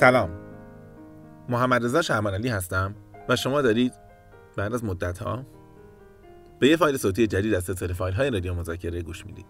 [0.00, 0.30] سلام.
[1.48, 2.94] محمد رضا شهرمان علی هستم
[3.28, 3.92] و شما دارید
[4.56, 5.46] بعد از مدت ها
[6.58, 9.46] به یه فایل صوتی جدید از سلسله فایل های رادیو مذاکره گوش می‌دید.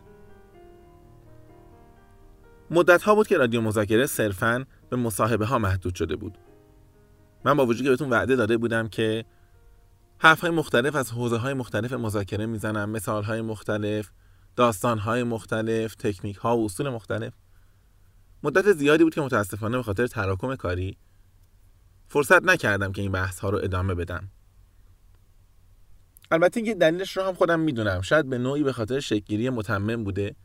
[2.71, 6.39] مدت ها بود که رادیو مذاکره صرفاً به مصاحبه ها محدود شده بود.
[7.45, 9.25] من با وجود که بهتون وعده داده بودم که
[10.19, 14.11] حرف های مختلف از حوزه های مختلف مذاکره می‌زنم مثال های مختلف
[14.57, 17.33] داستان های مختلف تکنیک ها و اصول مختلف
[18.47, 20.97] مدت زیادی بود که متاسفانه به خاطر تراکم کاری
[22.09, 24.29] فرصت نکردم که این بحث ها رو ادامه بدم.
[26.31, 28.01] البته اینکه دلیلش رو هم خودم می‌دونم.
[28.01, 30.37] شاید به نوعی به خاطر شکلگیری متمم بوده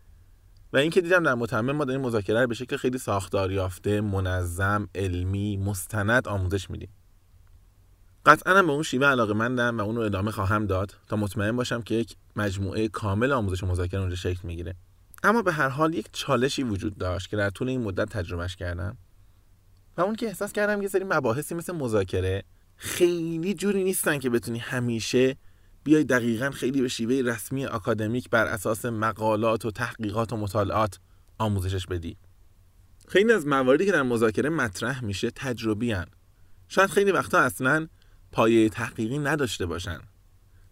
[0.73, 4.87] و اینکه دیدم در متمم ما داریم مذاکره رو به شکل خیلی ساختار یافته منظم
[4.95, 6.89] علمی مستند آموزش میدیم.
[8.25, 11.55] قطعا هم به اون شیوه علاقه مندم و اون رو ادامه خواهم داد تا مطمئن
[11.55, 14.75] باشم که یک مجموعه کامل آموزش و مذاکره اونجا شکل می‌گیره.
[15.23, 18.97] اما به هر حال یک چالشی وجود داشت که در طول این مدت تجربهش کردم.
[19.97, 22.43] و اون که احساس کردم یه سری مباحثی مثل مذاکره
[22.75, 25.35] خیلی جوری نیستن که بتونی همیشه
[25.83, 30.99] بیای دقیقا خیلی به شیوه رسمی اکادمیک بر اساس مقالات و تحقیقات و مطالعات
[31.37, 32.17] آموزشش بدی.
[33.07, 36.05] خیلی از مواردی که در مذاکره مطرح میشه تجربی هن.
[36.67, 37.87] شاید خیلی وقتا اصلا
[38.31, 39.99] پایه تحقیقی نداشته باشن.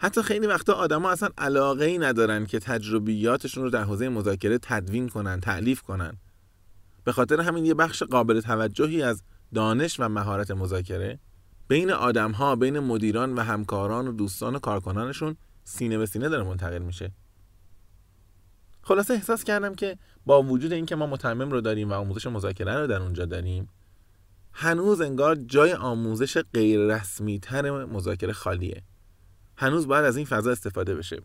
[0.02, 5.10] حتی خیلی وقتا آدما اصلا علاقه ای ندارن که تجربیاتشون رو در حوزه مذاکره تدوین
[5.10, 6.18] کنن تعلیف کنن.
[7.04, 11.20] به خاطر همین یه بخش قابل توجهی از دانش و مهارت مذاکره
[11.68, 16.44] بین آدم ها بین مدیران و همکاران و دوستان و کارکنانشون سینه به سینه داره
[16.44, 17.12] منتقل میشه.
[18.82, 22.88] خلاصه احساس کردم که با وجود اینکه ما متمم رو داریم و آموزش مذاکره رو
[22.88, 23.70] در اونجا داریم
[24.54, 28.84] هنوز انگار جای آموزش غیر رسمی تر مذاکره خالیه.
[29.60, 31.22] هنوز باید از این فضا استفاده بشه.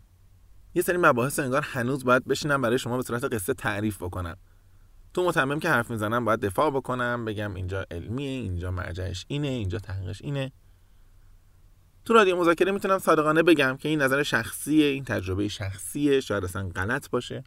[0.73, 4.37] یه سری مباحث انگار هنوز باید بشینم برای شما به صورت قصه تعریف بکنم.
[5.13, 9.79] تو متمم که حرف می‌زنم باید دفاع بکنم بگم اینجا علمیه اینجا مرجعش اینه اینجا
[9.79, 10.51] تحقیقش اینه.
[12.05, 16.69] تو رادیو مذاکره می‌تونم صادقانه بگم که این نظر شخصیه این تجربه شخصیه شاید اصلا
[16.69, 17.43] غلط باشه.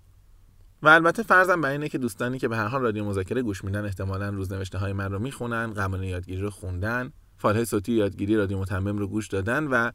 [0.82, 3.84] و البته فرضم بر اینه که دوستانی که به هر حال رادیو مذاکره گوش میدن
[3.84, 8.98] احتمالا روزنوشته های من رو می‌خونن قوانین یادگیری رو خوندن فایل صوتی یادگیری رادیو متمم
[8.98, 9.91] رو گوش دادن و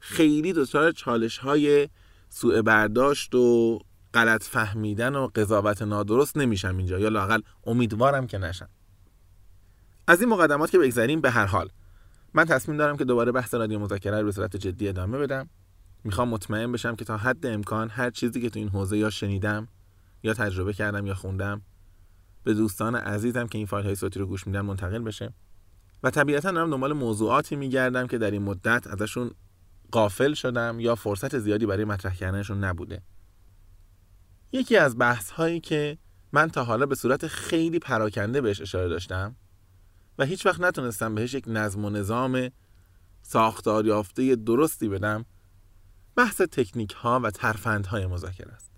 [0.00, 1.88] خیلی دچار چالش های
[2.28, 3.78] سوء برداشت و
[4.14, 6.98] غلط فهمیدن و قضاوت نادرست نمیشم اینجا.
[6.98, 8.68] یا لاقل امیدوارم که نشم.
[10.06, 11.68] از این مقدمات که بگذریم به هر حال.
[12.34, 15.48] من تصمیم دارم که دوباره بحث رادیو مذاکره رو به صورت جدی ادامه بدم.
[16.04, 19.68] می‌خوام مطمئن بشم که تا حد امکان هر چیزی که تو این حوزه یا شنیدم
[20.22, 21.62] یا تجربه کردم یا خوندم
[22.44, 25.32] به دوستان عزیزم که این فایل های صوتی رو گوش میدن منتقل بشه.
[26.02, 29.30] و طبیعتا دارم دنبال موضوعاتی میگردم که در این مدت ازشون
[29.90, 33.02] قافل شدم یا فرصت زیادی برای مطرح کردنشون نبوده.
[34.52, 35.98] یکی از بحث هایی که
[36.32, 39.36] من تا حالا به صورت خیلی پراکنده بهش اشاره داشتم
[40.18, 42.50] و هیچ وقت نتونستم بهش یک نظم و نظام
[43.22, 45.24] ساختار یافته درستی بدم
[46.16, 48.70] بحث تکنیک ها و ترفند های مذاکره است.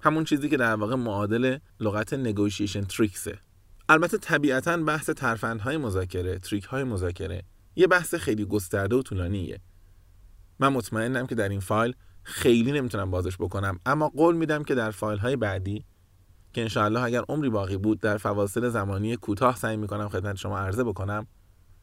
[0.00, 3.38] همون چیزی که در واقع معادل لغت نگوشیشن تریکسه
[3.88, 7.42] البته طبیعتا بحث ترفند های مذاکره تریک های مذاکره
[7.76, 9.60] یه بحث خیلی گسترده و طولانیه.
[10.58, 14.90] من مطمئنم که در این فایل خیلی نمی‌تونم بازش بکنم اما قول میدم که در
[14.90, 15.84] فایل های بعدی
[16.52, 20.84] که انشاءالله اگر عمری باقی بود در فواصل زمانی کوتاه سعی می‌کنم خدمت شما عرضه
[20.84, 21.26] بکنم.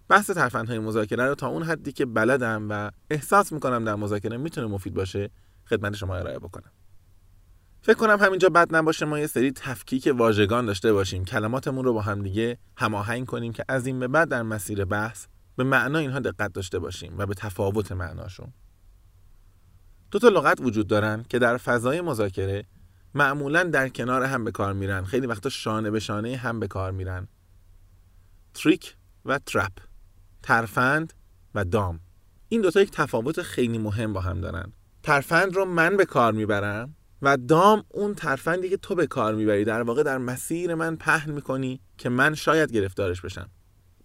[0.08, 4.68] بحث های مذاکره رو تا اون حدی که بلدم و احساس می‌کنم در مذاکره می‌تونه
[4.68, 5.30] مفید باشه
[5.66, 6.72] خدمت شما ارائه بکنم.
[7.82, 11.26] فکر کنم همینجا بد نباشه ما یه سری تفکیک واژگان داشته باشیم.
[11.26, 15.26] کلماتمون رو با همدیگه هماهنگ کنیم که از این به بعد در مسیر بحث
[15.56, 18.54] به معنا اینها دقت داشته باشیم و به تفاوت معناشون.
[20.12, 22.66] دو تا لغت وجود دارن که در فضای مذاکره
[23.14, 25.06] معمولا در کنار هم به کار میرن.
[25.06, 27.28] خیلی وقتا شانه به شانه هم به کار میرن.
[28.54, 28.96] تریک
[29.26, 29.72] و ترپ
[30.44, 31.14] ترفند
[31.56, 32.00] و دام.
[32.50, 34.74] این دوتا یک تفاوت خیلی مهم با هم دارن.
[35.04, 39.64] ترفند رو من به کار می‌برم و دام اون ترفندی که تو به کار می‌بری.
[39.64, 43.50] در واقع در مسیر من پهن می‌کنی که من شاید گرفتارش بشم.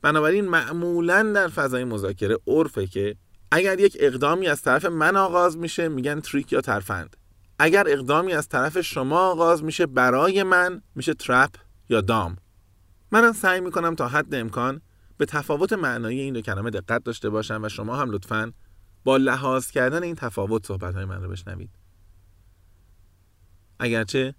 [0.03, 3.17] بنابراین معمولا در فضای مذاکره عرفه که
[3.53, 7.17] اگر یک اقدامی از طرف من آغاز میشه میگن تریک یا ترفند.
[7.59, 11.51] اگر اقدامی از طرف شما آغاز میشه برای من میشه ترپ
[11.89, 12.37] یا دام.
[13.13, 14.81] منم سعی می‌کنم تا حد امکان
[15.17, 18.53] به تفاوت معنایی این دو کلمه دقت داشته باشم و شما هم لطفا
[19.05, 21.71] با لحاظ کردن این تفاوت صحبت های من رو بشنوید.
[23.79, 24.35] اگرچه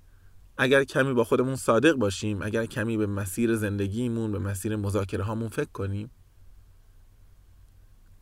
[0.58, 5.50] اگر کمی با خودمون صادق باشیم اگر کمی به مسیر زندگیمون به مسیر مذاکره هامون
[5.50, 6.12] فکر کنیم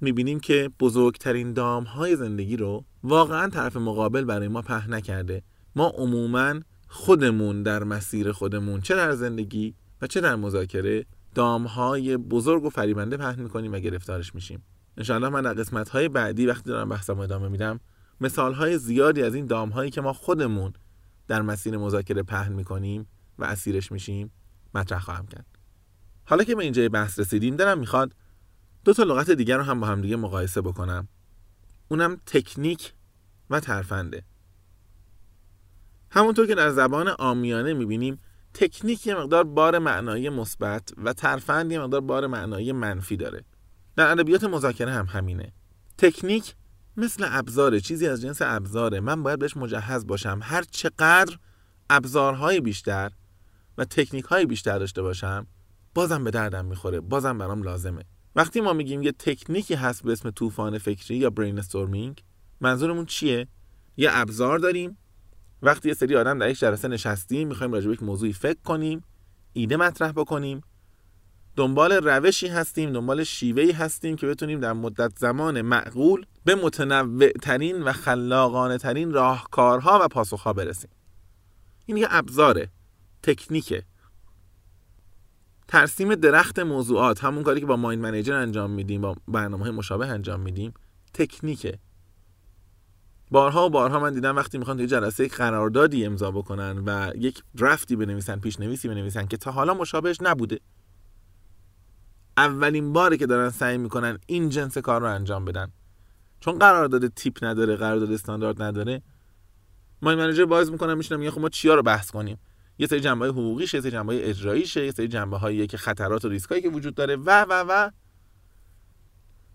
[0.02, 5.44] می‌بینیم که بزرگترین دام های زندگی رو واقعا طرف مقابل برای ما په نکرده.
[5.76, 11.06] ما عموما خودمون در مسیر خودمون چه در زندگی و چه در مذاکره
[11.36, 14.64] دامهای بزرگ و فریبنده پهن می‌کنیم و گرفتارش میشیم.
[14.98, 17.80] انشاءالله من در قسمت های بعدی وقتی دارم بحثم ادامه میدم
[18.22, 20.74] مثال های زیادی از این دام هایی که ما خودمون
[21.28, 23.08] در مسیر مذاکره پهن می‌کنیم
[23.40, 24.32] و اسیرش میشیم
[24.76, 25.46] مطرح خواهم کرد.
[26.26, 28.16] حالا که به اینجای بحث رسیدیم دارم می‌خواد
[28.86, 31.08] دو تا لغت دیگر رو هم با هم دیگه مقایسه بکنم.
[31.88, 32.94] اونم تکنیک
[33.50, 34.24] و ترفنده.
[36.12, 38.20] همونطور که در زبان آمیانه می‌بینیم
[38.54, 43.44] تکنیک یه مقدار بار معنایی مثبت و ترفند یه مقدار بار معنایی منفی داره.
[43.96, 45.54] در ادبیات مذاکره هم همینه.
[45.98, 46.56] تکنیک
[46.98, 49.00] مثل ابزاره چیزی از جنس ابزاره.
[49.00, 50.40] من باید بهش مجهز باشم.
[50.44, 51.38] هر چقدر
[51.90, 53.12] ابزارهای بیشتر
[53.78, 55.48] و تکنیک های بیشتر داشته باشم
[55.94, 58.06] بازم به دردم می‌خوره بازم برام لازمه.
[58.40, 62.24] وقتی ما میگیم یه تکنیکی هست به اسم طوفان فکری یا برین استورمینگ
[62.62, 63.48] منظورمون چیه؟
[63.98, 64.98] یه ابزار داریم.
[65.62, 69.04] وقتی یه سری آدم در یک جلسه نشستیم می‌خوایم راجع به یک موضوعی فکر کنیم
[69.54, 70.62] ایده مطرح بکنیم.
[71.56, 77.84] دنبال روشی هستیم دنبال شیوهی هستیم که بتونیم در مدت زمان معقول به متنوع ترین
[77.84, 80.90] و خلاقانه ترین راهکارها و پاسخها برسیم.
[81.86, 82.70] این یه ابزاره
[83.24, 83.84] تکنیکه.
[85.70, 90.08] ترسیم درخت موضوعات همون کاری که با مایند منیجر انجام میدیم با برنامه های مشابه
[90.08, 90.74] انجام میدیم
[91.14, 91.80] تکنیکه.
[93.32, 97.96] بارها و بارها من دیدم وقتی می‌خوان توی جلسه قراردادی امضا بکنن و یک درفتی
[97.96, 100.60] بنویسن پیش نویسی بنویسن که تا حالا مشابهش نبوده.
[102.38, 105.72] اولین باره که دارن سعی می‌کنن این جنس کار رو انجام بدن.
[106.40, 109.02] چون قرارداد تیپ نداره قرارداد استاندارد نداره
[110.02, 112.38] ما منیجر باز می‌کنن میشنم میگه خب ما چیا رو بحث کنیم؟
[112.80, 115.78] یه سری جنبه های حقوقیشه یه سری جنبه های اجراییشه یه سری جنبه هایی که
[115.78, 117.16] خطرات و ریسکایی که وجود داره.
[117.16, 117.92] و و و.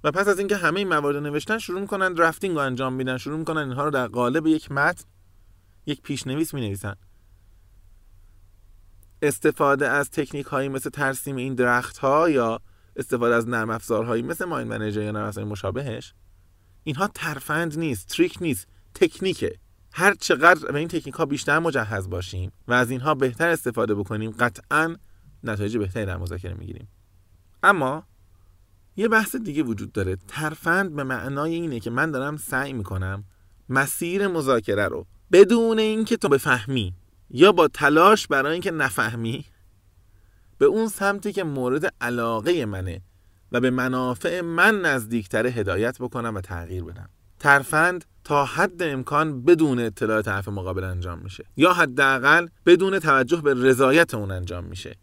[0.05, 3.19] و پس از اینکه همه این موارد نوشتن شروع می‌کنن درافتینگ رو انجام میدن.
[3.19, 5.05] شروع می‌کنن اینها رو در قالب یک متن
[5.87, 6.94] یک پیشنویس می نویسن
[9.23, 12.61] استفاده از تکنیک هایی مثل ترسیم این درخت ها یا
[12.97, 16.15] استفاده از نرم افزارهایی مثل ماین منیجر یا نرم افزار مشابهش
[16.85, 19.59] اینها ترفند نیست تریک نیست تکنیکه.
[19.96, 24.31] هر چقدر به این تکنیک ها بیشتر مجهز باشیم و از اینها بهتر استفاده بکنیم
[24.31, 24.96] قطعا
[25.44, 26.88] نتایج بهتری در مذاکره می‌گیریم.
[27.62, 28.06] اما
[28.96, 30.17] یه بحث دیگه وجود داره.
[30.29, 33.25] ترفند به معنای اینه که من دارم سعی می‌کنم
[33.69, 36.94] مسیر مذاکره رو بدون اینکه تو بفهمی
[37.31, 39.44] یا با تلاش برای اینکه نفهمی
[40.58, 43.02] به اون سمتی که مورد علاقه منه
[43.52, 47.08] و به منافع من نزدیکتره هدایت بکنم و تغییر بدم.
[47.38, 51.44] ترفند تا حد امکان بدون اطلاع طرف مقابل انجام میشه.
[51.56, 54.97] یا حداقل بدون توجه به رضایت اون انجام میشه.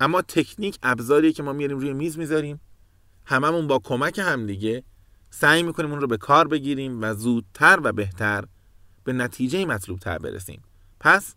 [0.00, 2.60] اما تکنیک ابزاری که ما میاریم روی میز می‌ذاریم.
[3.24, 4.84] هممون با کمک همدیگه
[5.30, 8.44] سعی می‌کنیم اون رو به کار بگیریم و زودتر و بهتر
[9.04, 10.62] به نتیجه مطلوب تر برسیم.
[11.00, 11.34] پس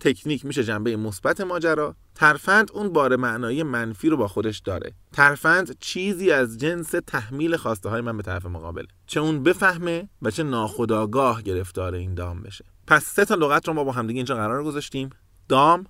[0.00, 4.92] تکنیک میشه جنبه مثبت ماجرا ترفند اون بار معنایی منفی رو با خودش داره.
[5.12, 10.30] ترفند چیزی از جنس تحمیل خواسته های من به طرف مقابله چه اون بفهمه و
[10.30, 12.64] چه ناخداگاه گرفتار این دام بشه.
[12.86, 15.10] پس سه تا لغت رو ما با همدیگه اینجا قرار گذاشتیم.
[15.48, 15.86] دام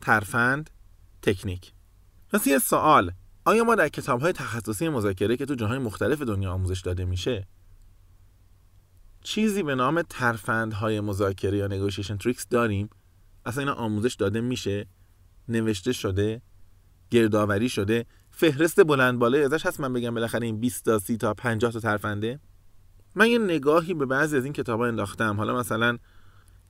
[0.00, 0.70] ترفند
[1.22, 1.72] تکنیک.
[2.32, 3.12] پس یه سوال
[3.44, 7.46] آیا ما در کتاب های تخصصی مذاکره که تو جاهای مختلف دنیا آموزش داده میشه
[9.22, 12.90] چیزی به نام ترفندهای مذاکره یا نگوشیشن تریکس داریم؟
[13.46, 14.86] اصلا اینا آموزش داده میشه
[15.48, 16.42] نوشته شده
[17.10, 21.34] گردآوری شده فهرست بلند بالای ازش هست من بگم بالاخره این 20 تا 30 تا
[21.34, 22.40] 50 تا ترفنده.
[23.14, 25.36] من یه نگاهی به بعضی از این کتاب ها انداختم.
[25.36, 25.98] حالا مثلا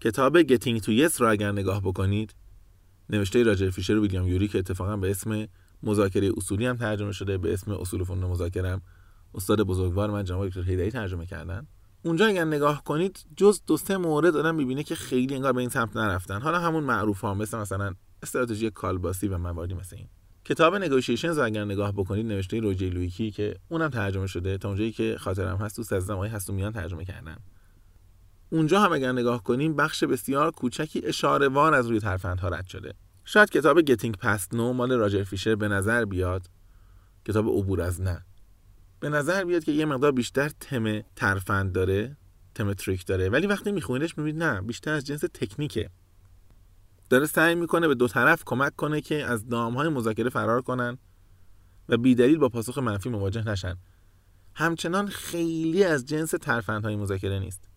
[0.00, 2.34] کتاب Getting to Yes رو اگر نگاه بکنید
[3.10, 5.46] نوشته راجر فیشر و ویلیام یوری که اتفاقا به اسم
[5.82, 8.80] مذاکره اصولی هم ترجمه شده به اسم اصول فنون مذاکره
[9.34, 11.66] استاد بزرگوار من جناب دکتر هیدری ترجمه کردن.
[12.04, 15.70] اونجا اگر نگاه کنید جز دو سه مورد آدم می‌بینه که خیلی انگار به این
[15.70, 16.40] سمت نرفتن.
[16.40, 20.08] حالا همون معروف ها مثل مثلا استراتژی کالباسی و مواردی مثل این.
[20.44, 25.16] کتاب نگوشیشنز اگر نگاه بکنید نوشته روجی لویکی که اونم ترجمه شده تا اونجایی که
[25.20, 27.36] خاطرم هست تو سزدم های میان ترجمه کردن.
[28.50, 32.94] اونجا هم اگر نگاه کنیم بخش بسیار کوچکی اشاره وار از روی ترفندها رد شده.
[33.24, 36.46] شاید کتاب گتینگ پست نو مال راجر فیشر به نظر بیاد.
[37.24, 38.24] کتاب عبور از نه.
[39.04, 42.16] به نظر بیاد که یه مقدار بیشتر تم ترفند داره
[42.54, 45.90] تم تریک داره ولی وقتی میخونیدش می‌بینید نه بیشتر از جنس تکنیکه.
[47.10, 50.98] داره سعی می‌کنه به دو طرف کمک کنه که از دامهای مذاکره فرار کنن
[51.88, 53.76] و بیدلیل با پاسخ منفی مواجه نشن.
[54.54, 57.68] همچنان خیلی از جنس ترفندهای مذاکره نیست.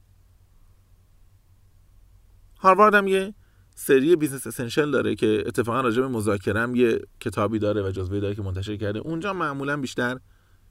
[2.59, 3.33] هاروارد هم یه
[3.75, 8.19] سری business essential داره که اتفاقا راجع به مذاکره هم یه کتابی داره و جزوه
[8.19, 8.99] داره که منتشر کرده.
[8.99, 10.19] اونجا معمولا بیشتر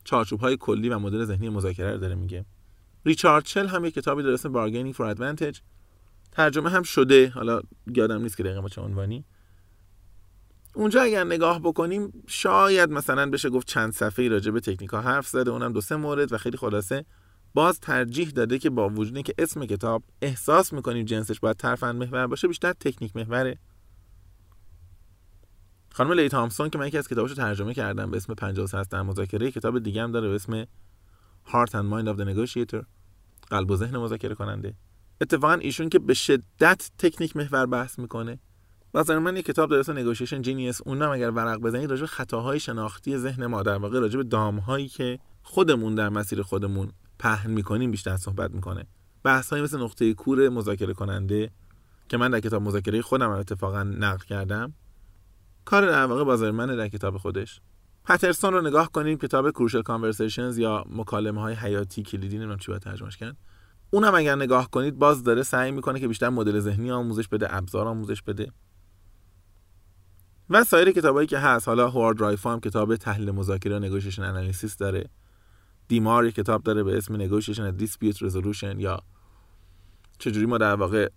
[0.06, 2.44] چارچوب های کلی و مدل ذهنی مذاکره رو داره میگه.
[3.04, 5.58] ریچارد شل هم یه کتابی داره اسم Bargaining for Advantage
[6.32, 7.60] ترجمه هم شده حالا
[7.94, 9.25] یادم نیست که دقیقا چه عنوانی.
[10.75, 15.28] اونجا اگر نگاه بکنیم شاید مثلا بشه گفت چند صفحه راجع به تکنیک ها حرف
[15.28, 17.04] زده اونم دو سه مورد و خیلی خلاصه.
[17.54, 22.26] باز ترجیح داده که با وجود که اسم کتاب احساس می‌کنیم جنسش باید ترفند محور
[22.26, 23.58] باشه بیشتر تکنیک محوره.
[25.96, 29.02] خانم لی تامسون که من یکی از کتاباشو ترجمه کردم به اسم 50 هست در
[29.02, 30.64] مذاکره کتاب دیگه هم داره به اسم
[31.46, 32.84] Heart and Mind of the Negotiator
[33.50, 34.74] قلب و ذهن مذاکره کننده.
[35.20, 38.38] اتفاقا ایشون که به شدت تکنیک محور بحث می‌کنه.
[38.94, 43.18] مثلا من یه کتاب داره اسم نگوشیشن جینیس اونم اگر ورق بزنید راجع خطاهای شناختی
[43.18, 48.16] ذهن ما در واقع راجع به دامهایی که خودمون در مسیر خودمون پهن می‌کنیم بیشتر
[48.16, 48.86] صحبت می‌کنه.
[49.22, 51.50] بحث مثل نقطه کور مذاکره کننده
[52.08, 54.74] که من در کتاب مذاکره خودم اتفاقا نقل کردم.
[55.66, 57.61] کار در واقع بازرمن در کتاب خودش.
[58.04, 62.82] پترسون رو نگاه کنیم کتاب Crucial Conversations یا مکالمه های حیاتی کلیدی نمی‌دونم چی باید
[62.82, 63.37] ترجمهش کرد.
[63.90, 67.87] اونم اگر نگاه کنید باز داره سعی می‌کنه که بیشتر مدل ذهنی آموزش بده ابزار
[67.88, 68.52] آموزش بده.
[70.50, 74.76] و سایر کتابایی که هست حالا هوارد رایفا هم کتاب تحلیل مذاکره و Negotiation Analysis
[74.76, 75.08] داره.
[75.88, 78.99] دیمار یک کتاب داره به اسم negotiation dispute resolution یا
[80.18, 81.08] چجوری ما در واقع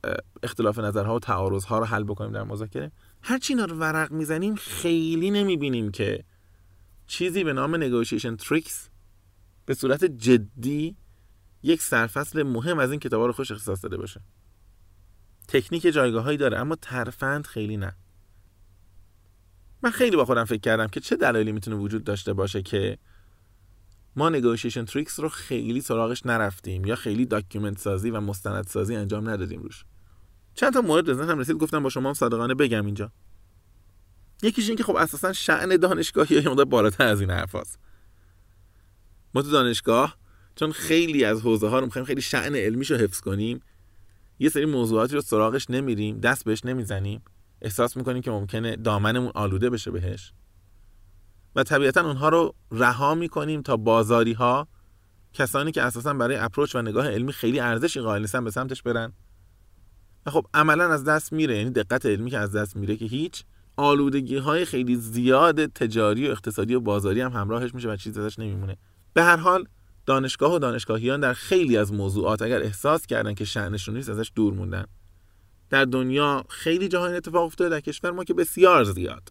[0.43, 2.91] اختلاف نظرها و تعارضها رو حل بکنیم در مذاکره.
[3.21, 6.23] هرچی اینا رو ورق می‌زنیم خیلی نمی‌بینیم که
[7.07, 8.89] چیزی به نام negotiation tricks
[9.65, 10.97] به صورت جدی
[11.63, 14.21] یک سرفصل مهم از این کتابا رو خودش اختصاص داده باشه.
[15.47, 17.95] تکنیک جایگاهایی داره اما ترفند خیلی نه.
[19.83, 22.97] من خیلی با خودم فکر کردم که چه دلایلی می‌تونه وجود داشته باشه که
[24.15, 29.29] ما negotiation tricks رو خیلی سراغش نرفتیم یا خیلی document سازی و مستند سازی انجام
[29.29, 29.85] ندادیم روش.
[30.59, 33.11] چند تا مورد به ذهنم رسید گفتم با شما هم صادقانه بگم اینجا.
[34.43, 37.79] یکیش این که خب اساسا شأن دانشگاهی یه مقدار بالاتر از این حرفاست
[39.33, 40.17] ما تو دانشگاه
[40.55, 43.61] چون خیلی از حوزه ها رو می‌خوایم خیلی شأن علمیش رو حفظ کنیم
[44.39, 47.21] یه سری موضوعاتی رو سراغش نمیریم دست بهش نمی‌زنیم.
[47.61, 50.33] احساس می‌کنیم که ممکنه دامنمون آلوده بشه بهش.
[51.55, 54.67] و طبیعتا اونها رو رها می‌کنیم تا بازاری ها
[55.33, 59.13] کسانی که اساسا برای اپروچ و نگاه علمی خیلی ارزشی قائل نیستن به سمتش برن.
[60.27, 63.43] خب عملا از دست میره یعنی دقت علمی که از دست میره که هیچ
[63.77, 68.39] آلودگی های خیلی زیاد تجاری و اقتصادی و بازاری هم همراهش میشه و چیزی ازش
[68.39, 68.77] نمیمونه.
[69.13, 69.67] به هر حال
[70.05, 74.53] دانشگاه و دانشگاهیان در خیلی از موضوعات اگر احساس کردن که شأنشون نیست ازش دور
[74.53, 74.85] موندن.
[75.69, 79.29] در دنیا خیلی جاهای اتفاق افتاده در کشور ما که بسیار زیاد.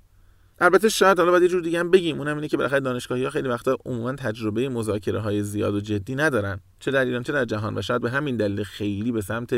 [0.61, 2.19] البته شاید حالا باید یه جور دیگه هم بگیم.
[2.19, 6.15] اونم اینه که بالاخره دانشگاهی ها خیلی وقتا عموما تجربه مذاکره های زیاد و جدی
[6.15, 6.61] ندارن.
[6.81, 9.55] چه در ایران چه در جهان و شاید به همین دلیل خیلی به سمت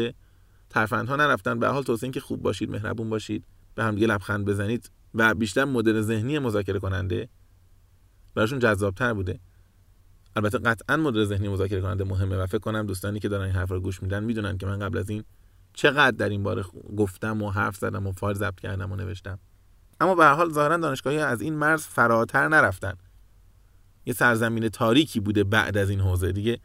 [0.71, 1.59] ترفندها نرفتن.
[1.59, 5.65] به حال توصیه که خوب باشید مهربون باشید به هم دیگه لبخند بزنید و بیشتر
[5.65, 7.29] مدل ذهنی مذاکره کننده
[8.35, 9.41] براشون جذابتر بوده.
[10.37, 13.71] البته قطعا مدل ذهنی مذاکره کننده مهمه و فکر کنم دوستانی که دارن این حرف
[13.71, 15.25] رو گوش میدن می‌دونن که من قبل از این
[15.73, 16.65] چقدر در این باره
[16.97, 19.39] گفتم و حرف زدم و فایل ضبط کردم و نوشتم.
[20.01, 22.95] اما به هر حال ظاهرا دانشگاهی از این مرز فراتر نرفتن.
[24.07, 26.33] یه سرزمین تاریکی بوده بعد از این حوزه.
[26.33, 26.59] دیگه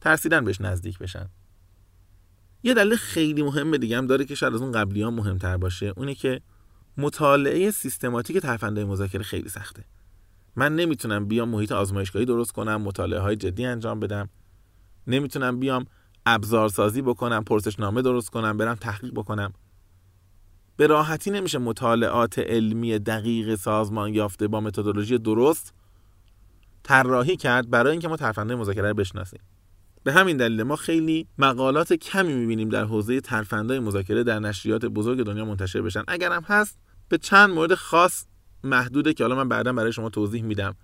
[0.00, 1.28] ترسیدن بهش نزدیک بشن.
[2.66, 5.92] یه دلیل خیلی مهم دیگه هم داره که شاید از اون قبلی ها مهمتر باشه
[5.96, 6.40] اونه که
[6.96, 9.84] مطالعه سیستماتیک ترفنده مذاکره خیلی سخته.
[10.56, 14.28] من نمی‌تونم بیام محیط آزمایشگاهی درست کنم مطالعه های جدی انجام بدم.
[15.06, 15.86] نمی‌تونم بیام
[16.26, 19.52] ابزارسازی بکنم پرسشنامه درست کنم برم تحقیق بکنم.
[20.76, 25.74] به راحتی نمیشه مطالعات علمی دقیق سازمان یافته با متدولوژی درست
[26.82, 29.40] طراحی کرد برای اینکه ما ترفنده مذاکره رو بشناسیم.
[30.04, 35.22] به همین دلیل ما خیلی مقالات کمی می‌بینیم در حوزه ترفندهای مذاکره در نشریات بزرگ
[35.22, 36.02] دنیا منتشر بشن.
[36.08, 38.26] اگرم هست به چند مورد خاص
[38.64, 40.74] محدوده که حالا من بعدا برای شما توضیح میدم.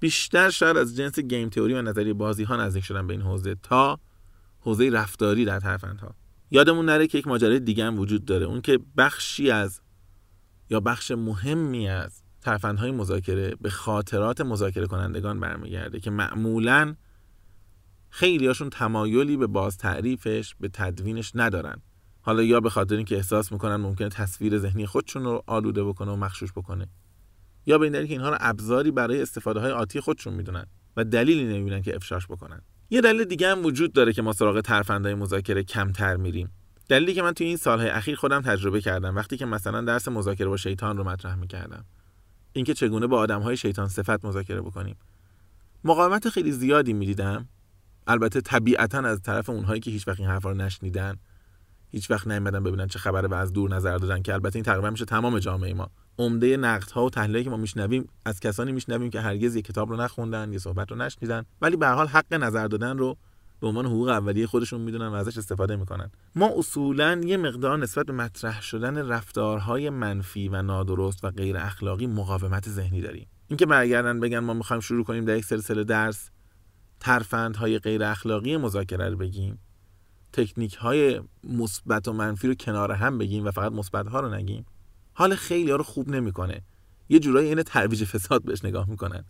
[0.00, 3.54] بیشتر شاید از جنس گیم تئوری و نظریه بازی ها نزدیک شدن به این حوزه
[3.54, 4.00] تا
[4.60, 6.14] حوزه رفتاری در ترفندها.
[6.50, 8.46] یادمون نره که یک ماجرای دیگه هم وجود داره.
[8.46, 9.80] اون که بخشی از
[10.70, 16.94] یا بخش مهمی از ترفندهای مذاکره به خاطرات مذاکره کنندگان برمیگرده که معمولا
[18.16, 21.82] خیلی هاشون تمایلی به باز تعریفش به تدوینش ندارن.
[22.20, 26.16] حالا یا به خاطر اینکه احساس می‌کنن ممکنه تصویر ذهنی خودشون رو آلوده بکنه و
[26.16, 26.88] مخشوش بکنه.
[27.66, 31.04] یا به این دلیل که اینها رو ابزاری برای استفاده های آتی خودشون می‌دونن و
[31.04, 32.62] دلیلی نمی‌بینن که افشاش بکنن.
[32.90, 36.50] یه دلیل دیگه هم وجود داره که ما سراغ ترفندهای مذاکره کمتر میریم.
[36.88, 40.48] دلیلی که من توی این سالهای اخیر خودم تجربه کردم وقتی که مثلا درس مذاکره
[40.48, 41.84] با شیطان رو مطرح می‌کردم.
[42.52, 44.96] اینکه چگونه با آدمهای شیطان صفت مذاکره بکنیم.
[45.84, 47.48] مقاومت خیلی زیادی می‌دیدم.
[48.06, 51.16] البته طبیعتا از طرف اونهایی که هیچ وقت این حرفا رو نشنیدن
[51.90, 54.90] هیچ وقت نیومدن ببینن چه خبره و از دور نظر دادن که البته این تقریبا
[54.90, 55.90] میشه تمام جامعه ما.
[56.18, 59.90] عمده نقد ها و تحلیلی که ما میشنویم از کسانی میشنویم که هرگز یک کتاب
[59.90, 63.16] رو نخوندن یه صحبت رو نشنیدن ولی به حال حق نظر دادن رو
[63.60, 66.10] به عنوان حقوق اولیه خودشون می‌دونن و ازش استفاده می‌کنن.
[66.34, 72.06] ما اصولا یه مقدار نسبت به مطرح شدن رفتارهای منفی و نادرست و غیر اخلاقی
[72.06, 73.28] مقاومت ذهنی داریم.
[73.48, 76.30] اینکه برگردن بگن ما می‌خوایم شروع کنیم در یک سلسله درس
[77.06, 79.58] ترفندهای غیر اخلاقی مذاکره رو بگیم.
[80.32, 84.66] تکنیک های مثبت و منفی رو کنار هم بگیم و فقط مثبت ها رو نگیم.
[85.14, 86.62] حال خیلی ها رو خوب نمی‌کنه.
[87.08, 89.24] یه جورایی این ترویج فساد بهش نگاه می‌کنن.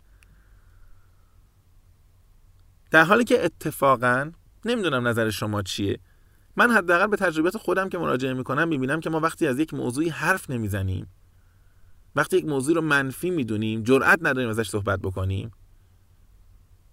[2.90, 4.33] در حالی که اتفاقا
[4.64, 5.99] نمی‌دونم نظر شما چیه.
[6.56, 10.09] من حداقل به تجربیات خودم که مراجعه می‌کنم می‌بینم که ما وقتی از یک موضوعی
[10.09, 11.06] حرف نمی‌زنیم
[12.14, 15.50] وقتی یک موضوع رو منفی می‌دونیم جرأت نداریم ازش صحبت بکنیم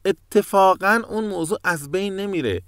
[0.06, 2.62] اتفاقا اون موضوع از بین نمیره.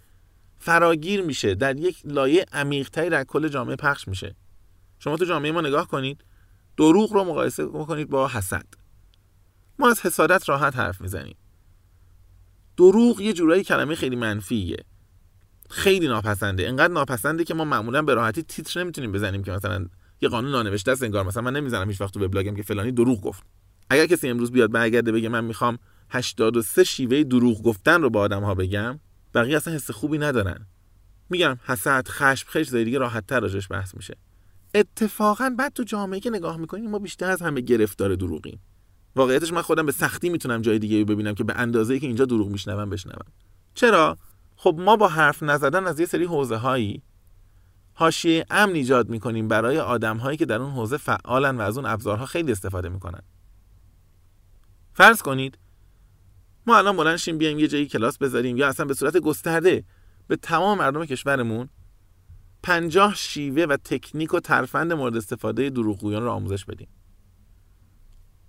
[0.58, 1.56] فراگیر میشه.
[1.56, 4.36] در یک لایه عمیقتری در کل جامعه پخش میشه.
[5.00, 6.24] شما تو جامعه ما نگاه کنید
[6.78, 8.66] دروغ رو مقایسه کنید با حسد.
[9.80, 11.36] ما از حسادت راحت حرف می‌زنیم.
[12.78, 14.78] دروغ یه جورایی کلمه خیلی منفیه.
[15.70, 16.68] خیلی ناپسنده.
[16.68, 19.86] انقدر ناپسنده که ما معمولا به راحتی تیتر نمی‌تونیم بزنیم که مثلا
[20.22, 21.24] یه قانون نانوشته است انگار.
[21.24, 23.44] مثلا من نمی‌زنم هیچ وقت تو وبلاگم که فلانی دروغ گفت.
[23.90, 28.44] اگر کسی امروز بیاد برگرده بگه من می‌خوام 83 شیوه دروغ گفتن رو با آدم
[28.44, 29.00] ها بگم
[29.34, 30.66] بقیه اصلا حس خوبی ندارن.
[31.30, 34.18] میگم حسد خشم خش دیگه راحت تر راجش بحث میشه.
[34.76, 38.60] اتفاقا بعد تو جامعه که نگاه می‌کنیم ما بیشتر از همه گرفتار دروغیم.
[39.16, 42.50] واقعیتش من خودم به سختی می‌تونم جای دیگه ببینم که به اندازه که اینجا دروغ
[42.50, 43.26] میشنوم بشنوم.
[43.74, 44.18] چرا؟
[44.56, 47.04] خب ما با حرف نزدن از یه سری حوزه هایی
[47.94, 51.86] حاشیه امن ایجاد می‌کنیم برای آدم هایی که در اون حوزه فعالن و از اون
[51.86, 53.22] ابزارها خیلی استفاده می‌کنن.
[54.94, 55.58] فرض کنید
[56.68, 59.84] ما الان بلند شیم بیایم یه جایی کلاس بذاریم یا اصلا به صورت گسترده
[60.28, 61.70] به تمام مردم کشورمون
[62.64, 66.88] پنجاه شیوه و تکنیک و ترفند مورد استفاده دروغگویان رو آموزش بدیم.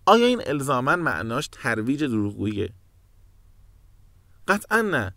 [0.06, 2.72] آیا این الزاما معناش ترویج دروغگوییه؟
[4.48, 5.14] قطعا نه.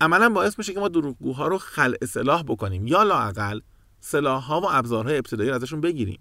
[0.00, 3.60] عملا باعث میشه که ما دروغگوها رو خلع سلاح بکنیم یا لاقل
[4.00, 6.20] سلاحها و ابزارهای ابتدایی رو ازشون بگیریم.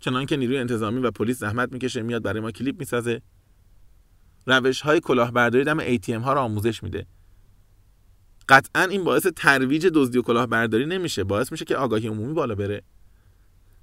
[0.00, 3.22] چنان که نیروی انتظامی و پلیس زحمت می‌کشه میاد برای ما کلیپ می‌سازه.
[4.46, 7.06] روش های کلاهبرداری دم ATM ها رو آموزش میده.
[8.48, 11.24] قطعا این باعث ترویج دزدی و کلاهبرداری نمیشه.
[11.24, 12.82] باعث میشه که آگاهی عمومی بالا بره.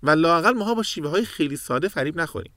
[0.03, 2.53] و لاقل ماها با شیوه های خیلی ساده فریب نخوریم.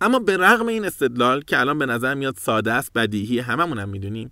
[0.00, 3.88] اما به رغم این استدلال که الان به نظر میاد ساده است بدیهی هممون هم
[3.88, 4.30] می‌دونیم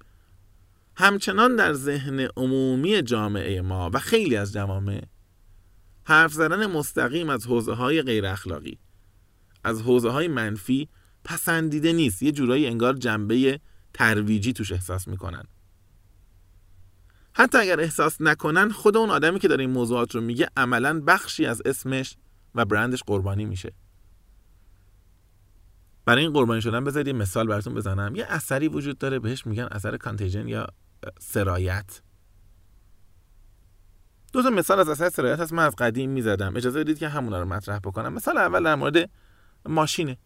[0.97, 5.03] همچنان در ذهن عمومی جامعه ما و خیلی از جوامع
[6.05, 8.79] حرف زدن مستقیم از حوزه های غیر اخلاقی
[9.65, 10.89] از حوزه های منفی
[11.25, 12.23] پسندیده نیست.
[12.23, 13.61] یه جورایی انگار جنبه
[13.95, 15.45] ترویجی توش احساس می‌کنن.
[17.33, 21.47] حتی اگر احساس نکنن خود اون آدمی که داره این موضوعات رو میگه عملا بخشی
[21.47, 22.17] از اسمش
[22.55, 23.73] و برندش قربانی میشه.
[26.05, 28.15] برای این قربانی شدن بذارید مثال براتون بزنم.
[28.15, 30.67] یه اثری وجود داره بهش میگن اثر کانتیجن یا
[31.21, 32.03] سرایت.
[34.33, 35.53] دو تا مثال از اثر سرایت هست.
[35.53, 36.57] من از قدیم می‌زدم.
[36.57, 38.13] اجازه بدید که همونا رو مطرح بکنم.
[38.13, 39.11] مثال اول در مورد
[39.67, 40.19] ماشینه.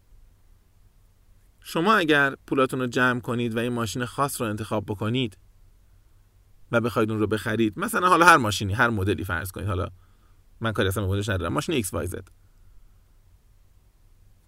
[1.61, 5.37] شما اگر پولاتون رو جمع کنید و این ماشین خاص رو انتخاب بکنید
[6.71, 9.87] و بخواید اون رو بخرید مثلا حالا هر ماشینی هر مدلی فرض کنید حالا
[10.61, 12.21] من کاری اصلا مدلش ندارم ماشین XYZ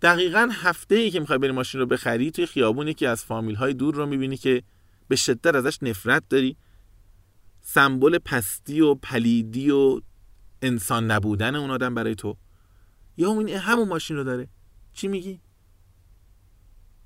[0.01, 3.73] دقیقا هفته ای که می‌خوای بری ماشین رو بخری توی خیابون یکی از فامیل های
[3.73, 4.63] دور رو می‌بینی که
[5.07, 6.57] به شدت ازش نفرت داری.
[7.61, 10.01] سمبل پستی و پلیدی و
[10.61, 12.37] انسان نبودن اون آدم برای تو.
[13.17, 14.47] یا این همون ماشین رو داره.
[14.93, 15.41] چی میگی؟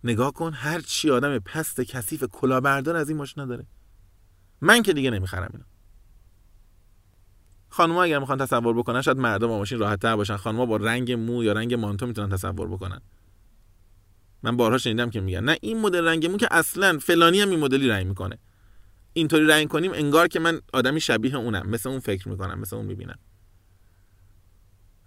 [0.06, 3.68] نگاه کن هر چی آدم پست کثیف کلاهبردار از این ماشینا داره.
[4.62, 5.63] من که دیگه نمی‌خرم اینو.
[7.70, 10.36] خانم‌ها اگر می‌خوان تصور بکنن شاید مردم با ماشین راحت تر باشن.
[10.36, 13.02] خانم‌ها با رنگ مو یا رنگ مانتو می‌تونن تصور بکنن.
[14.44, 17.60] من بارها شنیدم که میگن نه این مدل رنگ مو که اصلا فلانی هم این
[17.60, 18.38] مدلی رنگ می‌کنه.
[19.13, 21.70] اینطوری رنگ کنیم انگار که من آدمی شبیه اونم.
[21.70, 23.20] مثل اون فکر می‌کنم مثل اون می‌بینم.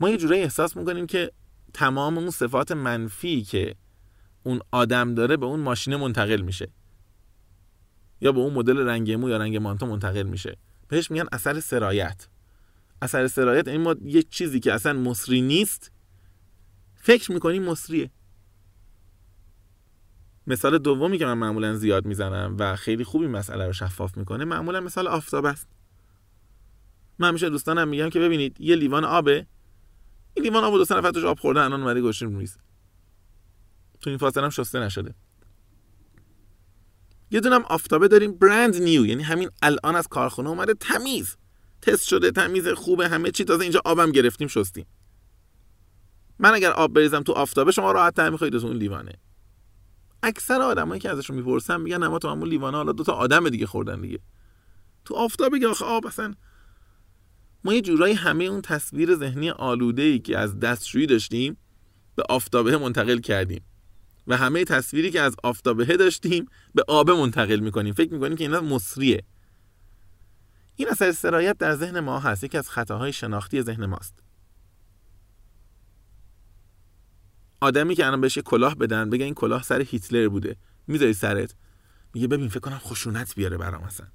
[0.00, 1.32] ما یه جورایی احساس می‌کنیم که
[1.72, 3.74] تمام اون صفات منفی که
[4.48, 6.68] اون آدم داره به اون ماشین منتقل میشه.
[8.20, 10.56] یا به اون مدل رنگ مو یا رنگ مانتو منتقل میشه.
[10.88, 12.28] بهش میگن اثر سرایت.
[13.02, 15.92] اثر سرایت این ما یه چیزی که اصلا مصری نیست
[16.94, 18.10] فکر می‌کنیم مصریه.
[20.46, 24.80] مثال دومی که من معمولا زیاد می‌زنم و خیلی خوبی مسئله رو شفاف می‌کنه معمولا
[24.80, 25.68] مثال آفتاب است.
[27.18, 29.46] من همیشه دوستانم میگم که ببینید یه لیوان آبه.
[30.34, 32.30] این لیوان آب دو نفر آب خورده الان اومده گوشیم
[34.08, 35.14] تو این فاصله هم شسته نشده.
[37.30, 41.36] یه دونم آفتابه داریم برند نیو یعنی همین الان از کارخونه اومده تمیز.
[41.82, 43.44] تست شده تمیز خوبه همه چی.
[43.44, 44.86] تازه اینجا آبم گرفتیم شستیم.
[46.38, 49.12] من اگر آب بریزم تو آفتابه شما راحت تر می‌خواید تو اون لیوانه.
[50.22, 53.66] اکثر آدمایی که ازشون می‌پرسن میگن اما تو همون لیوانه حالا دو تا آدم دیگه
[53.66, 54.18] خوردن دیگه.
[55.04, 56.34] تو آفتاب بگه آخه آب اصلا.
[57.64, 61.56] ما یه جورایی همه اون تصویر ذهنی آلوده ای که از دستشویی داشتیم
[62.16, 63.64] به آفتابه منتقل کردیم.
[64.28, 67.94] و همه تصویری که از آفتابه داشتیم به آب منتقل می‌کنیم.
[67.94, 69.24] فکر می‌کنیم که اینا مصریه.
[70.76, 72.44] این اثر سرایت در ذهن ما هست.
[72.44, 74.22] یکی از خطاهای شناختی ذهن ماست.
[77.60, 80.56] آدمی که الان بهش کلاه بدن بگه این کلاه سر هیتلر بوده.
[80.86, 81.54] می‌ذاری سرت.
[82.14, 84.06] میگه ببین فکر کنم خشونت بیاره برام مثلا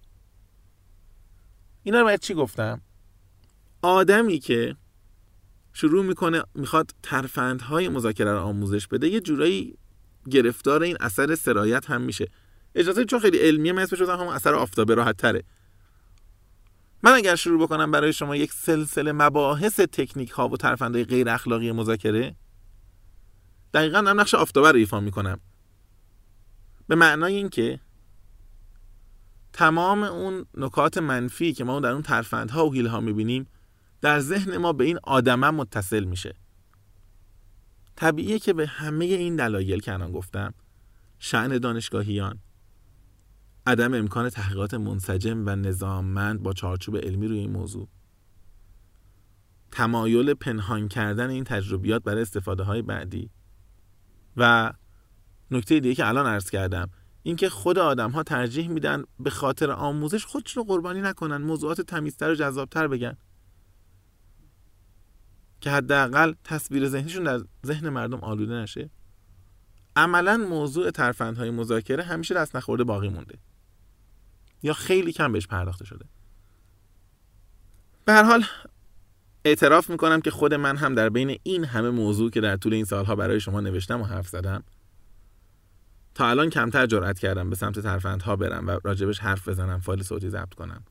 [1.84, 2.82] اینا رو باید چی گفتم؟
[3.82, 4.76] آدمی که
[5.74, 9.78] شروع می‌کنه می‌خواد ترفندهای مذاکره رو آموزش بده یه جورایی
[10.30, 12.28] گرفتار این اثر سرایت هم میشه.
[12.76, 15.44] اجازه چون خیلی علمیه من اسمش هم اثر آفتابه راحت تره.
[17.04, 21.72] من اگر شروع بکنم برای شما یک سلسله مباحث تکنیک ها و ترفندهای غیر اخلاقی
[21.72, 22.36] مذاکره
[23.74, 25.40] دقیقا هم نقش آفتابه رو ایفا می‌کنم.
[26.88, 27.80] به معنای اینکه
[29.54, 33.48] تمام اون نکات منفی که ما در اون ترفندها و حیله ها می‌بینیم
[34.02, 36.36] در ذهن ما به این آدمه متصل میشه.
[38.04, 40.54] طبیعیه که به همه این دلایل که الان گفتم
[41.20, 42.40] شعن دانشگاهیان
[43.68, 47.88] عدم امکان تحقیقات منسجم و نظاممند با چارچوب علمی روی این موضوع.
[49.72, 53.30] تمایل پنهان کردن این تجربیات برای استفاده های بعدی.
[54.38, 54.74] و
[55.52, 56.90] نکته دیگه که الان عرض کردم
[57.24, 62.32] اینکه خود آدم ها ترجیح میدن به خاطر آموزش خودشون رو قربانی نکنن موضوعات تمیزتر
[62.32, 63.18] و جذابتر بگن.
[65.64, 68.90] که حداقل تصویر ذهنشون در ذهن مردم آلوده نشه.
[69.96, 73.38] عملا موضوع ترفندهای مذاکره همیشه دست نخورده باقی مونده.
[74.64, 76.06] یا خیلی کم بهش پرداخته شده.
[78.06, 78.44] به هر حال
[79.46, 82.86] اعتراف می‌کنم که خود من هم در بین این همه موضوع که در طول این
[82.86, 84.64] سالها برای شما نوشتم و حرف زدم
[86.16, 90.30] تا الان کمتر جرأت کردم به سمت ترفندها برم و راجبش حرف بزنم فایل صوتی
[90.30, 90.84] ضبط کنم.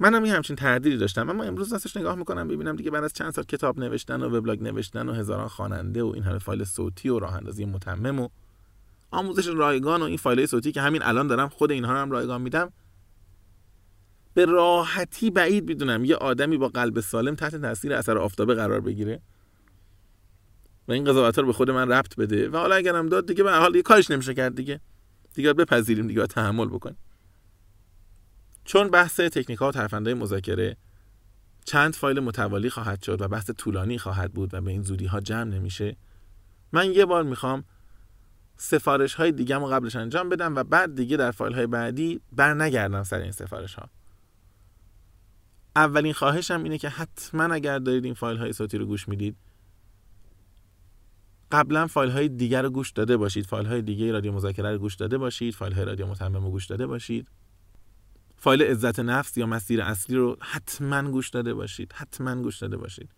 [0.00, 3.30] منم یه همچین تردیدی داشتم اما امروز دستش نگاه می‌کنم ببینم دیگه بعد از چند
[3.30, 7.18] سال کتاب نوشتن و وبلاگ نوشتن و هزاران خواننده و این همه فایل صوتی و
[7.18, 8.28] راه اندازی متمم و
[9.10, 12.40] آموزش رایگان و این فایل صوتی که همین الان دارم خود اینها رو هم رایگان
[12.42, 12.72] میدم.
[14.34, 19.20] به راحتی بعید می‌دونم یه آدمی با قلب سالم تحت تاثیر اثر آفتابه قرار بگیره
[20.88, 22.48] و این قضاوت رو به خود من ربط بده.
[22.48, 24.80] و حالا اگرم داد دیگه به حال یه کارش نمیشه کرد دیگه.
[25.34, 26.96] دیگه بپذیریم دیگه تحمل بکنیم.
[28.66, 30.76] چون بحث تکنیک ها و ترفندهای مذاکره
[31.64, 35.20] چند فایل متوالی خواهد شد و بحث طولانی خواهد بود و به این زودی ها
[35.20, 35.96] جمع نمیشه
[36.72, 37.64] من یه بار می‌خوام
[38.56, 42.54] سفارش های دیگه رو قبلش انجام بدم و بعد دیگه در فایل های بعدی بر
[42.54, 43.88] نگردم سر این سفارش ها
[45.76, 49.36] اولین خواهشم اینه که حتما اگر دارید این فایل های صوتی رو گوش می‌دید
[51.52, 53.46] قبلا فایل های دیگر رو گوش داده باشید.
[53.46, 56.66] فایل های دیگه رادیو مذاکره رو گوش داده باشید فایل های رادیو متمم رو گوش
[56.66, 57.28] داده باشید.
[58.46, 61.92] فایل عزت نفس یا مسیر اصلی رو حتما گوش داده باشید.
[61.92, 63.10] حتما گوش داده باشید.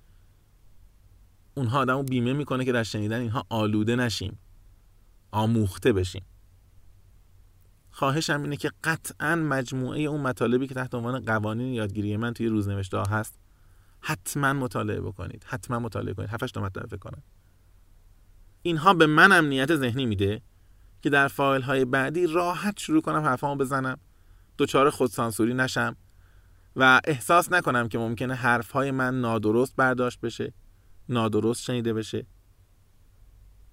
[1.55, 4.38] اونها آدمو بیمه می‌کنه که در شنیدن اینها آلوده نشیم.
[5.31, 6.23] آموخته بشیم.
[7.91, 12.99] خواهشم اینه که قطعا مجموعه اون مطالبی که تحت عنوان قوانین یادگیری من توی روزنوشته
[12.99, 13.38] هست
[14.01, 15.45] حتما مطالعه بکنید.
[15.47, 16.29] حتما مطالعه کنید.
[16.29, 17.23] هفتش تا مطلب فکر کنم.
[18.62, 20.43] اینها به من امنیت ذهنی میده
[21.03, 23.99] که در فایل های بعدی راحت شروع کنم حرفامو بزنم.
[24.59, 25.97] دچار خودسانسوری نشم
[26.77, 30.53] و احساس نکنم که ممکنه حرف های من نادرست برداشت بشه
[31.09, 32.27] نادرست شنیده بشه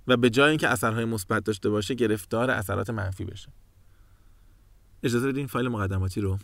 [0.07, 3.49] و به جای اینکه اثرهای مثبت داشته باشه گرفتار اثرات منفی بشه.
[5.03, 6.39] اجازه بدین فایل مقدماتی رو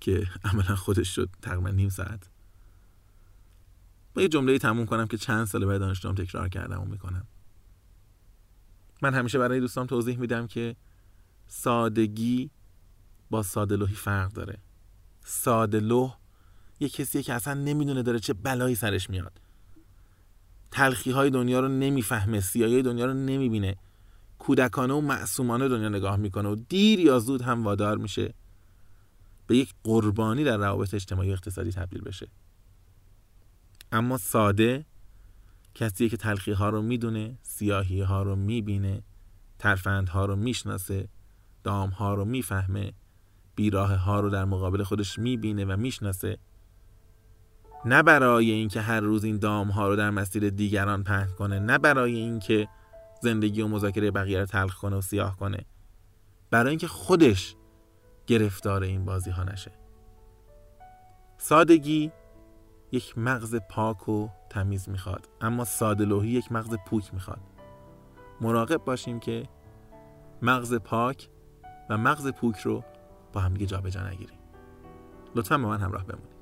[0.00, 2.28] که عملا خودش شد تقریبا نیم ساعت.
[4.14, 7.26] با یه جمله تموم کنم که چند سال بعد دانشجوام تکرار کردم و می‌کنم.
[9.02, 10.76] من همیشه برای دوستان توضیح میدم که
[11.46, 12.50] سادگی
[13.30, 14.58] با ساده فرق داره.
[15.24, 16.16] ساده لوح
[16.80, 19.40] یه کسیه که اصلا نمی‌دونه داره چه بلایی سرش میاد.
[20.70, 23.76] تلخی های دنیا رو نمی‌فهمه سیایی دنیا رو نمی‌بینه.
[24.38, 28.34] کودکانه و معصومانه دنیا نگاه می‌کنه و دیر یا زود هم وادار میشه.
[29.46, 32.28] به یک قربانی در روابط اجتماعی اقتصادی تبدیل بشه.
[33.92, 34.84] اما ساده
[35.74, 39.02] کسیه که تلخی ها رو می‌دونه سیاهی ها رو می‌بینه
[39.58, 41.08] ترفند ها رو می‌شناسه
[41.64, 42.92] دام ها رو می‌فهمه.
[43.58, 46.38] بیراه ها رو در مقابل خودش می‌بینه و می‌شناسه.
[47.84, 51.78] نه برای اینکه هر روز این دام ها رو در مسیر دیگران پهن کنه نه
[51.78, 52.68] برای اینکه
[53.22, 55.64] زندگی و مذاکره بقیه رو تلخ کنه و سیاه کنه.
[56.50, 57.56] برای اینکه خودش
[58.26, 59.72] گرفتار این بازی ها نشه.
[61.38, 62.12] سادگی
[62.92, 67.40] یک مغز پاک و تمیز می‌خواد اما سادلوهی یک مغز پوک می‌خواد.
[68.40, 69.42] مراقب باشیم که
[70.42, 71.28] مغز پاک
[71.90, 72.84] و مغز پوک رو
[73.32, 74.38] با هم دیگه جابجا نگیریم.
[75.34, 76.37] لطفا با من همراه بمونید.